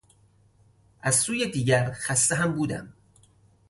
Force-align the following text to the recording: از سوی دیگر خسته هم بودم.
از 1.01 1.15
سوی 1.15 1.51
دیگر 1.51 1.91
خسته 1.93 2.35
هم 2.35 2.53
بودم. 2.53 2.93